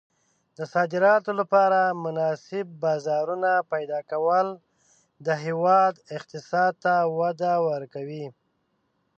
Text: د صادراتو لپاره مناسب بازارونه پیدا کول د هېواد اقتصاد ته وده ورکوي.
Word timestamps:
د 0.57 0.59
صادراتو 0.73 1.31
لپاره 1.39 1.79
مناسب 2.05 2.65
بازارونه 2.83 3.51
پیدا 3.71 3.99
کول 4.11 4.47
د 5.25 5.27
هېواد 5.45 5.93
اقتصاد 6.17 6.73
ته 6.83 6.93
وده 7.19 7.53
ورکوي. 7.69 8.25